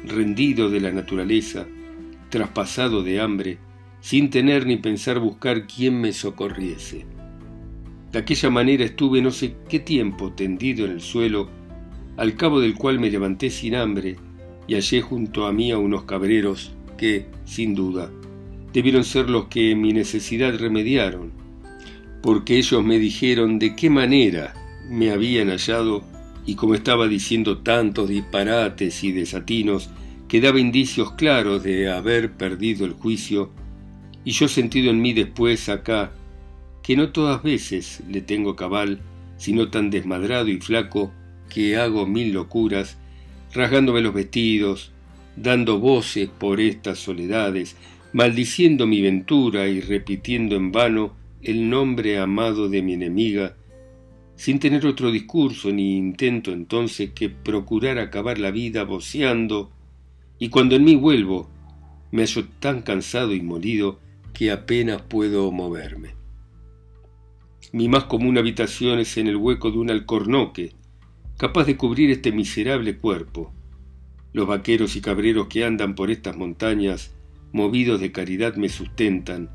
rendido 0.05 0.71
de 0.71 0.79
la 0.79 0.91
naturaleza, 0.91 1.67
traspasado 2.29 3.03
de 3.03 3.19
hambre, 3.19 3.59
sin 4.01 4.29
tener 4.29 4.65
ni 4.65 4.77
pensar 4.77 5.19
buscar 5.19 5.67
quién 5.67 6.01
me 6.01 6.11
socorriese. 6.11 7.05
De 8.11 8.19
aquella 8.19 8.49
manera 8.49 8.83
estuve 8.83 9.21
no 9.21 9.31
sé 9.31 9.55
qué 9.69 9.79
tiempo 9.79 10.33
tendido 10.33 10.85
en 10.85 10.91
el 10.91 11.01
suelo, 11.01 11.49
al 12.17 12.35
cabo 12.35 12.59
del 12.59 12.75
cual 12.75 12.99
me 12.99 13.09
levanté 13.09 13.49
sin 13.49 13.75
hambre 13.75 14.17
y 14.67 14.73
hallé 14.73 15.01
junto 15.01 15.45
a 15.45 15.53
mí 15.53 15.71
a 15.71 15.77
unos 15.77 16.03
cabreros 16.03 16.73
que, 16.97 17.27
sin 17.45 17.73
duda, 17.73 18.11
debieron 18.73 19.03
ser 19.03 19.29
los 19.29 19.45
que 19.45 19.75
mi 19.75 19.93
necesidad 19.93 20.57
remediaron, 20.57 21.31
porque 22.21 22.57
ellos 22.57 22.83
me 22.83 22.99
dijeron 22.99 23.59
de 23.59 23.75
qué 23.75 23.89
manera 23.89 24.53
me 24.89 25.11
habían 25.11 25.49
hallado 25.49 26.03
y 26.45 26.55
como 26.55 26.75
estaba 26.75 27.07
diciendo 27.07 27.59
tantos 27.59 28.09
disparates 28.09 29.03
y 29.03 29.11
desatinos 29.11 29.89
que 30.27 30.41
daba 30.41 30.59
indicios 30.59 31.13
claros 31.13 31.63
de 31.63 31.89
haber 31.89 32.33
perdido 32.33 32.85
el 32.85 32.93
juicio, 32.93 33.51
y 34.23 34.31
yo 34.31 34.47
sentido 34.47 34.91
en 34.91 35.01
mí 35.01 35.13
después 35.13 35.69
acá 35.69 36.11
que 36.83 36.95
no 36.95 37.11
todas 37.11 37.43
veces 37.43 38.03
le 38.09 38.21
tengo 38.21 38.55
cabal, 38.55 39.01
sino 39.37 39.69
tan 39.69 39.89
desmadrado 39.89 40.47
y 40.49 40.59
flaco 40.59 41.11
que 41.49 41.77
hago 41.77 42.05
mil 42.07 42.33
locuras, 42.33 42.97
rasgándome 43.53 44.01
los 44.01 44.13
vestidos, 44.13 44.91
dando 45.35 45.79
voces 45.79 46.29
por 46.29 46.59
estas 46.59 46.99
soledades, 46.99 47.75
maldiciendo 48.13 48.87
mi 48.87 49.01
ventura 49.01 49.67
y 49.67 49.81
repitiendo 49.81 50.55
en 50.55 50.71
vano 50.71 51.13
el 51.41 51.69
nombre 51.69 52.19
amado 52.19 52.69
de 52.69 52.81
mi 52.81 52.93
enemiga, 52.93 53.55
sin 54.35 54.59
tener 54.59 54.85
otro 54.85 55.11
discurso 55.11 55.71
ni 55.71 55.97
intento 55.97 56.51
entonces 56.51 57.11
que 57.11 57.29
procurar 57.29 57.99
acabar 57.99 58.39
la 58.39 58.51
vida 58.51 58.83
voceando, 58.83 59.71
y 60.39 60.49
cuando 60.49 60.75
en 60.75 60.83
mí 60.83 60.95
vuelvo, 60.95 61.49
me 62.11 62.23
hallo 62.23 62.45
tan 62.59 62.81
cansado 62.81 63.33
y 63.33 63.41
molido 63.41 63.99
que 64.33 64.51
apenas 64.51 65.01
puedo 65.01 65.51
moverme. 65.51 66.15
Mi 67.71 67.87
más 67.87 68.05
común 68.05 68.37
habitación 68.37 68.99
es 68.99 69.17
en 69.17 69.27
el 69.27 69.37
hueco 69.37 69.71
de 69.71 69.77
un 69.77 69.89
alcornoque, 69.89 70.73
capaz 71.37 71.65
de 71.65 71.77
cubrir 71.77 72.11
este 72.11 72.31
miserable 72.31 72.97
cuerpo, 72.97 73.53
los 74.33 74.47
vaqueros 74.47 74.95
y 74.95 75.01
cabreros 75.01 75.47
que 75.47 75.65
andan 75.65 75.95
por 75.95 76.11
estas 76.11 76.35
montañas, 76.35 77.13
movidos 77.51 77.99
de 77.99 78.11
caridad, 78.11 78.55
me 78.55 78.69
sustentan, 78.69 79.49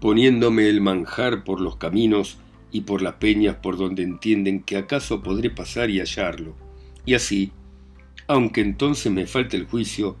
poniéndome 0.00 0.68
el 0.68 0.80
manjar 0.80 1.44
por 1.44 1.60
los 1.60 1.76
caminos 1.76 2.38
y 2.70 2.82
por 2.82 3.02
las 3.02 3.14
peñas 3.14 3.56
por 3.56 3.76
donde 3.76 4.02
entienden 4.02 4.62
que 4.62 4.76
acaso 4.76 5.22
podré 5.22 5.50
pasar 5.50 5.90
y 5.90 6.00
hallarlo. 6.00 6.56
Y 7.06 7.14
así, 7.14 7.52
aunque 8.26 8.60
entonces 8.60 9.12
me 9.12 9.26
falte 9.26 9.56
el 9.56 9.66
juicio, 9.66 10.16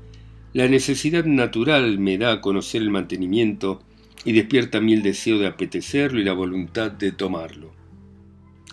la 0.54 0.68
necesidad 0.68 1.24
natural 1.24 1.98
me 1.98 2.16
da 2.16 2.32
a 2.32 2.40
conocer 2.40 2.80
el 2.80 2.90
mantenimiento 2.90 3.82
y 4.24 4.32
despierta 4.32 4.78
a 4.78 4.80
mí 4.80 4.92
el 4.92 5.02
deseo 5.02 5.40
de 5.40 5.48
apetecerlo 5.48 6.20
y 6.20 6.24
la 6.24 6.32
voluntad 6.32 6.92
de 6.92 7.10
tomarlo. 7.10 7.72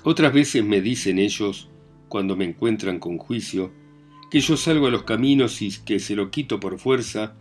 Otras 0.04 0.32
veces 0.32 0.64
me 0.64 0.80
dicen 0.80 1.18
ellos, 1.18 1.70
cuando 2.08 2.36
me 2.36 2.46
encuentran 2.46 3.00
con 3.00 3.18
juicio, 3.18 3.72
que 4.30 4.42
yo 4.42 4.58
salgo 4.58 4.88
a 4.88 4.92
los 4.92 5.04
caminos 5.04 5.62
y 5.64 5.72
que 5.84 6.00
se 6.00 6.16
lo 6.16 6.30
quito 6.30 6.60
por 6.60 6.78
fuerza, 6.78 7.34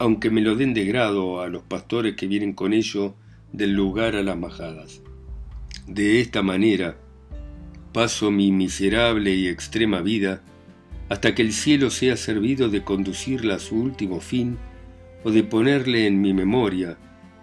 aunque 0.00 0.28
me 0.28 0.40
lo 0.40 0.56
den 0.56 0.74
de 0.74 0.84
grado 0.86 1.40
a 1.40 1.48
los 1.48 1.62
pastores 1.62 2.16
que 2.16 2.26
vienen 2.26 2.52
con 2.52 2.72
ello 2.72 3.14
del 3.52 3.74
lugar 3.74 4.16
a 4.16 4.24
las 4.24 4.36
majadas. 4.36 5.02
De 5.86 6.20
esta 6.20 6.42
manera 6.42 6.96
paso 7.92 8.32
mi 8.32 8.50
miserable 8.50 9.34
y 9.34 9.46
extrema 9.46 10.00
vida 10.00 10.42
hasta 11.08 11.34
que 11.34 11.42
el 11.42 11.52
cielo 11.52 11.90
sea 11.90 12.16
servido 12.16 12.68
de 12.68 12.82
conducirla 12.82 13.56
a 13.56 13.58
su 13.58 13.76
último 13.76 14.20
fin 14.20 14.56
o 15.22 15.30
de 15.30 15.42
ponerle 15.42 16.06
en 16.06 16.20
mi 16.20 16.32
memoria 16.32 16.96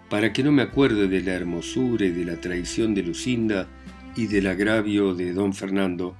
para 0.08 0.32
que 0.32 0.42
no 0.42 0.52
me 0.52 0.62
acuerde 0.62 1.08
de 1.08 1.22
la 1.22 1.32
hermosura 1.32 2.04
y 2.04 2.10
de 2.10 2.24
la 2.24 2.40
traición 2.40 2.94
de 2.94 3.02
Lucinda 3.02 3.68
y 4.14 4.26
del 4.26 4.46
agravio 4.46 5.14
de 5.14 5.32
don 5.32 5.54
Fernando, 5.54 6.16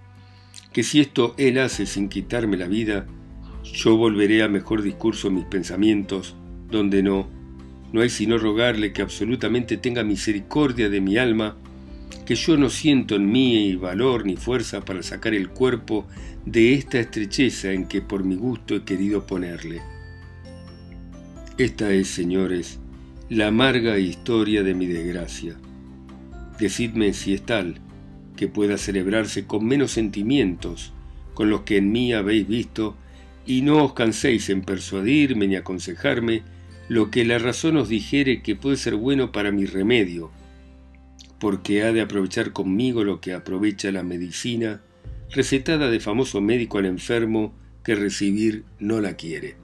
que 0.73 0.83
si 0.83 1.01
esto 1.01 1.35
él 1.37 1.59
hace 1.59 1.85
sin 1.85 2.09
quitarme 2.09 2.57
la 2.57 2.69
vida, 2.69 3.07
yo 3.63 3.97
volveré 3.97 4.43
a 4.43 4.49
mejor 4.49 4.83
discurso 4.83 5.31
mis 5.31 5.45
pensamientos, 5.45 6.37
donde 6.71 7.03
no, 7.03 7.29
no 7.93 8.01
hay 8.01 8.09
sino 8.09 8.39
rogarle 8.39 8.93
que 8.93 9.03
absolutamente 9.03 9.77
tenga 9.77 10.03
misericordia 10.03 10.89
de 10.89 11.01
mi 11.01 11.19
alma, 11.19 11.59
que 12.25 12.35
yo 12.35 12.57
no 12.57 12.71
siento 12.71 13.17
en 13.17 13.31
mí 13.31 13.75
valor 13.77 14.25
ni 14.25 14.37
fuerza 14.37 14.85
para 14.85 15.03
sacar 15.03 15.35
el 15.35 15.49
cuerpo 15.49 16.07
de 16.47 16.75
esta 16.75 17.01
estrecheza 17.01 17.73
en 17.73 17.87
que 17.87 18.01
por 18.01 18.25
mi 18.25 18.37
gusto 18.37 18.77
he 18.77 18.85
querido 18.85 19.27
ponerle. 19.27 19.81
Esta 21.59 21.93
es, 21.93 22.09
señores, 22.09 22.79
la 23.29 23.49
amarga 23.49 23.99
historia 23.99 24.63
de 24.63 24.75
mi 24.75 24.87
desgracia. 24.87 25.57
Decidme 26.59 27.13
si 27.13 27.35
es 27.35 27.43
tal 27.43 27.81
que 28.37 28.49
pueda 28.49 28.79
celebrarse 28.79 29.47
con 29.47 29.65
menos 29.67 29.93
sentimientos 29.93 30.93
con 31.35 31.51
los 31.51 31.63
que 31.63 31.79
en 31.79 31.93
mí 31.93 32.13
habéis 32.13 32.47
visto, 32.47 32.97
y 33.47 33.63
no 33.63 33.85
os 33.85 33.95
canséis 33.95 34.51
en 34.51 34.63
persuadirme 34.63 35.49
ni 35.49 35.57
aconsejarme 35.57 36.43
lo 36.89 37.11
que 37.11 37.25
la 37.25 37.39
razón 37.39 37.77
os 37.77 37.89
dijere 37.89 38.43
que 38.43 38.55
puede 38.55 38.77
ser 38.77 38.95
bueno 38.95 39.33
para 39.33 39.51
mi 39.51 39.67
remedio, 39.67 40.31
porque 41.43 41.83
ha 41.83 41.91
de 41.93 42.03
aprovechar 42.03 42.53
conmigo 42.53 43.03
lo 43.03 43.21
que 43.21 43.33
aprovecha 43.33 43.91
la 43.91 44.05
medicina, 44.05 44.81
recetada 45.29 45.91
de 45.91 45.99
famoso 45.99 46.41
médico 46.41 46.79
al 46.79 46.87
enfermo 46.87 47.53
que 47.83 47.97
recibir 47.97 48.63
no 48.79 49.01
la 49.01 49.17
quiere. 49.17 49.57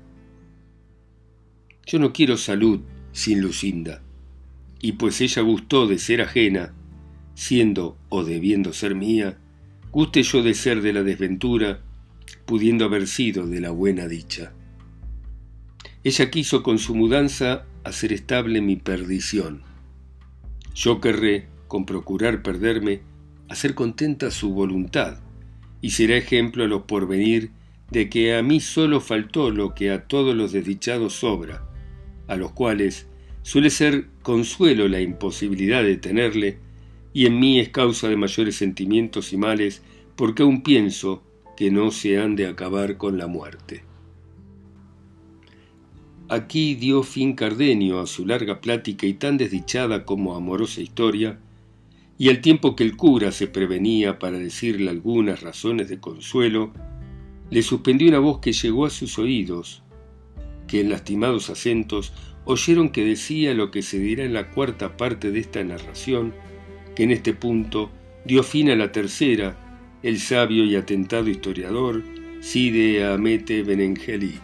Yo 1.87 2.01
no 2.01 2.13
quiero 2.13 2.37
salud 2.37 2.81
sin 3.13 3.41
Lucinda, 3.41 4.03
y 4.81 4.95
pues 4.95 5.21
ella 5.21 5.43
gustó 5.43 5.87
de 5.87 6.01
ser 6.01 6.21
ajena, 6.21 6.75
siendo 7.37 7.97
o 8.09 8.25
debiendo 8.25 8.73
ser 8.73 8.97
mía, 8.97 9.39
guste 9.93 10.25
yo 10.25 10.43
de 10.43 10.55
ser 10.55 10.83
de 10.83 10.93
la 10.93 11.05
desventura, 11.05 11.85
pudiendo 12.45 12.87
haber 12.87 13.07
sido 13.07 13.47
de 13.47 13.61
la 13.61 13.71
buena 13.71 14.09
dicha. 14.09 14.53
Ella 16.03 16.29
quiso 16.29 16.65
con 16.65 16.81
su 16.81 16.97
mudanza 16.97 17.67
hacer 17.85 18.13
estable 18.13 18.63
mi 18.63 18.75
perdición. 18.75 19.63
Yo 20.75 21.01
querré, 21.01 21.47
con 21.69 21.87
procurar 21.87 22.43
perderme, 22.43 23.03
hacer 23.49 23.75
contenta 23.75 24.31
su 24.31 24.53
voluntad, 24.53 25.21
y 25.81 25.91
será 25.91 26.17
ejemplo 26.17 26.65
a 26.65 26.67
los 26.67 26.83
porvenir 26.83 27.53
de 27.91 28.11
que 28.11 28.35
a 28.37 28.43
mí 28.43 28.61
solo 28.61 29.01
faltó 29.01 29.51
lo 29.51 29.75
que 29.75 29.91
a 29.91 30.07
todos 30.07 30.35
los 30.35 30.53
desdichados 30.53 31.15
sobra, 31.15 31.63
a 32.27 32.37
los 32.37 32.53
cuales 32.53 33.07
suele 33.43 33.71
ser 33.71 34.09
consuelo 34.23 34.89
la 34.89 35.01
imposibilidad 35.01 35.83
de 35.83 35.97
tenerle, 35.97 36.59
y 37.13 37.27
en 37.27 37.39
mí 37.39 37.61
es 37.61 37.71
causa 37.71 38.09
de 38.09 38.17
mayores 38.17 38.57
sentimientos 38.57 39.33
y 39.33 39.37
males, 39.37 39.83
porque 40.17 40.43
aún 40.43 40.63
pienso 40.63 41.23
que 41.57 41.71
no 41.71 41.91
se 41.91 42.19
han 42.19 42.37
de 42.37 42.47
acabar 42.47 42.97
con 42.97 43.19
la 43.19 43.27
muerte. 43.27 43.83
Aquí 46.29 46.75
dio 46.75 47.03
fin 47.03 47.33
Cardenio 47.33 48.01
a 48.01 48.07
su 48.07 48.27
larga 48.27 48.61
plática 48.61 49.07
y 49.07 49.15
tan 49.15 49.39
desdichada 49.39 50.05
como 50.05 50.37
amorosa 50.37 50.83
historia, 50.83 51.39
y 52.19 52.29
al 52.29 52.41
tiempo 52.41 52.75
que 52.75 52.83
el 52.83 52.97
cura 52.97 53.31
se 53.31 53.47
prevenía 53.47 54.19
para 54.19 54.39
decirle 54.39 54.91
algunas 54.91 55.41
razones 55.41 55.89
de 55.89 56.01
consuelo, 56.01 56.73
le 57.49 57.63
suspendió 57.63 58.09
una 58.09 58.19
voz 58.19 58.41
que 58.41 58.53
llegó 58.53 58.85
a 58.85 58.91
sus 58.91 59.19
oídos, 59.19 59.85
que 60.67 60.81
en 60.81 60.91
lastimados 60.91 61.49
acentos 61.49 62.13
oyeron 62.45 62.91
que 62.91 63.05
decía 63.05 63.55
lo 63.55 63.71
que 63.71 63.83
se 63.83 64.01
dirá 64.01 64.25
en 64.25 64.35
la 64.35 64.51
cuarta 64.51 64.97
parte 64.97 65.31
de 65.31 65.39
esta 65.39 65.63
narración, 65.63 66.35
que 66.97 67.05
en 67.05 67.13
este 67.13 67.35
punto 67.35 67.91
dio 68.25 68.43
fin 68.43 68.69
a 68.71 68.77
la 68.77 68.91
tercera, 68.91 69.57
el 70.03 70.19
sabio 70.19 70.65
y 70.65 70.75
atentado 70.75 71.29
historiador 71.29 72.03
Side 72.41 73.07
Amete 73.07 73.63
Benengeli. 73.63 74.39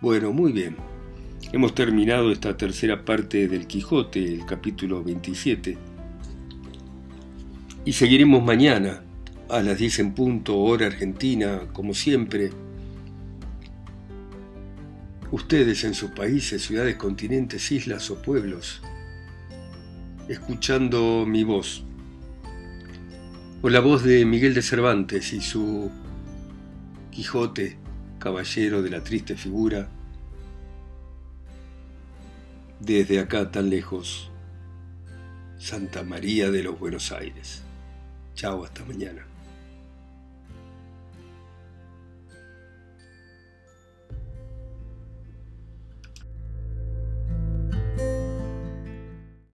Bueno, 0.00 0.32
muy 0.32 0.52
bien. 0.52 0.76
Hemos 1.52 1.76
terminado 1.76 2.32
esta 2.32 2.56
tercera 2.56 3.04
parte 3.04 3.46
del 3.46 3.68
Quijote, 3.68 4.22
el 4.24 4.44
capítulo 4.44 5.04
27. 5.04 5.78
Y 7.84 7.92
seguiremos 7.92 8.42
mañana 8.42 9.04
a 9.48 9.62
las 9.62 9.78
10 9.78 10.00
en 10.00 10.12
punto, 10.12 10.58
hora 10.58 10.86
argentina, 10.86 11.60
como 11.72 11.94
siempre. 11.94 12.50
Ustedes 15.30 15.84
en 15.84 15.94
sus 15.94 16.10
países, 16.10 16.62
ciudades, 16.62 16.96
continentes, 16.96 17.70
islas 17.70 18.10
o 18.10 18.20
pueblos, 18.20 18.82
escuchando 20.28 21.24
mi 21.28 21.44
voz. 21.44 21.84
O 23.62 23.68
la 23.68 23.78
voz 23.78 24.02
de 24.02 24.24
Miguel 24.24 24.52
de 24.52 24.62
Cervantes 24.62 25.32
y 25.32 25.40
su 25.40 25.92
Quijote, 27.12 27.78
caballero 28.18 28.82
de 28.82 28.90
la 28.90 29.04
triste 29.04 29.36
figura, 29.36 29.88
desde 32.80 33.20
acá 33.20 33.50
tan 33.50 33.70
lejos, 33.70 34.30
Santa 35.58 36.02
María 36.02 36.50
de 36.50 36.62
los 36.62 36.78
Buenos 36.78 37.12
Aires. 37.12 37.62
Chao, 38.34 38.64
hasta 38.64 38.84
mañana. 38.84 39.26